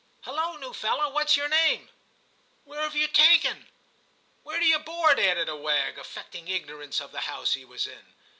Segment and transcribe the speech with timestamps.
[0.25, 1.87] 'Hulloa, new fellow, what s your name?'
[2.37, 3.67] * Where have you taken?'
[4.17, 8.15] * Where do you board?' added a wag, affecting ignorance of the house he was in.